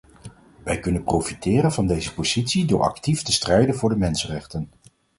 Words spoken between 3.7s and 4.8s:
voor de mensenrechten.